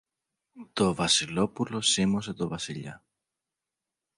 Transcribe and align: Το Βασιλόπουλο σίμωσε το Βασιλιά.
Το 0.73 0.93
Βασιλόπουλο 0.95 1.81
σίμωσε 1.81 2.33
το 2.33 2.47
Βασιλιά. 2.47 3.03